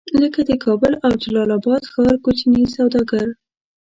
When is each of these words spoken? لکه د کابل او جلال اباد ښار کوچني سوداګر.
لکه 0.21 0.39
د 0.49 0.51
کابل 0.65 0.93
او 1.05 1.11
جلال 1.21 1.49
اباد 1.57 1.83
ښار 1.91 2.13
کوچني 2.23 2.63
سوداګر. 2.75 3.27